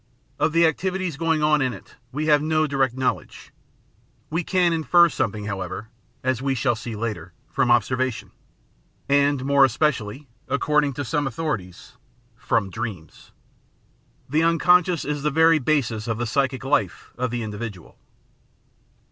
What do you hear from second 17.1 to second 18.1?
of the individual.